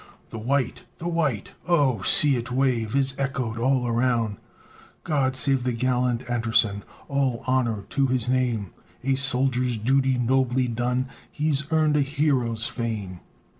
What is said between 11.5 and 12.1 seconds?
earned a